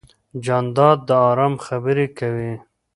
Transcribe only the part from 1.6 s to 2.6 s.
خبرې کوي.